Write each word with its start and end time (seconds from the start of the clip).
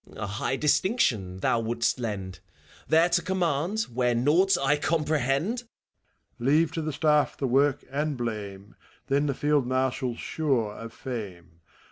A 0.15 0.25
high 0.25 0.55
distinction 0.55 1.37
thou 1.41 1.59
wouldst 1.59 1.99
lend,— 1.99 2.39
There 2.87 3.07
to 3.09 3.21
conmiand, 3.21 3.83
where 3.89 4.15
naught 4.15 4.57
I 4.57 4.77
comprehend! 4.77 5.51
ACT 5.51 5.61
IV, 5.61 5.67
IW 5.67 5.73
MEPHISTOPHHLES. 6.39 6.47
Leave 6.47 6.71
to 6.71 6.81
the 6.81 6.93
Staff 6.93 7.37
the 7.37 7.47
work 7.47 7.83
and 7.91 8.17
blame, 8.17 8.75
Then 9.09 9.27
the 9.27 9.35
Field 9.35 9.67
Marshial's 9.67 10.17
sure 10.19 10.73
of 10.73 10.91
fame! 10.91 11.59